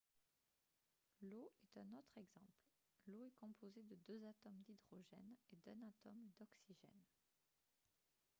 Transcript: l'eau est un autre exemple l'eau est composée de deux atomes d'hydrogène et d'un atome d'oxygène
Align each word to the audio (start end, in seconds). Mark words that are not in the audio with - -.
l'eau 1.21 1.51
est 1.61 1.79
un 1.79 1.93
autre 1.95 2.17
exemple 2.17 2.65
l'eau 3.05 3.23
est 3.23 3.37
composée 3.39 3.83
de 3.83 3.93
deux 4.07 4.25
atomes 4.25 4.59
d'hydrogène 4.65 5.35
et 5.53 5.57
d'un 5.63 5.77
atome 5.87 6.27
d'oxygène 6.39 7.03